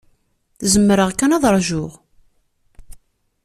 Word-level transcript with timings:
Zemreɣ 0.71 1.09
kan 1.13 1.35
ad 1.37 1.43
ṛjuɣ. 1.55 1.91